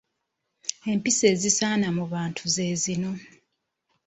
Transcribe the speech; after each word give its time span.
Empisa 0.91 1.25
ezisaana 1.33 1.87
mu 1.97 2.03
bantu 2.13 2.43
ze 2.53 2.67
zino. 2.83 3.11